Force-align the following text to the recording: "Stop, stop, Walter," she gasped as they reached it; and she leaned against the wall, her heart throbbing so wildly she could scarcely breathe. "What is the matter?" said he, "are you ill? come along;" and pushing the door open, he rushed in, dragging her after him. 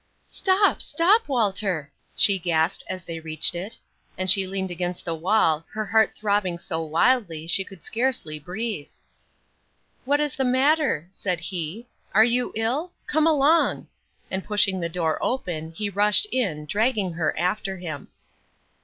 "Stop, 0.25 0.81
stop, 0.81 1.27
Walter," 1.27 1.91
she 2.15 2.39
gasped 2.39 2.83
as 2.89 3.05
they 3.05 3.19
reached 3.19 3.53
it; 3.53 3.77
and 4.17 4.31
she 4.31 4.47
leaned 4.47 4.71
against 4.71 5.05
the 5.05 5.13
wall, 5.13 5.63
her 5.73 5.85
heart 5.85 6.15
throbbing 6.15 6.57
so 6.57 6.81
wildly 6.81 7.45
she 7.45 7.63
could 7.63 7.83
scarcely 7.83 8.39
breathe. 8.39 8.89
"What 10.03 10.19
is 10.19 10.35
the 10.35 10.43
matter?" 10.43 11.07
said 11.11 11.39
he, 11.39 11.85
"are 12.15 12.25
you 12.25 12.51
ill? 12.55 12.93
come 13.05 13.27
along;" 13.27 13.89
and 14.31 14.43
pushing 14.43 14.79
the 14.79 14.89
door 14.89 15.19
open, 15.21 15.71
he 15.73 15.87
rushed 15.87 16.25
in, 16.31 16.65
dragging 16.65 17.13
her 17.13 17.37
after 17.37 17.77
him. 17.77 18.07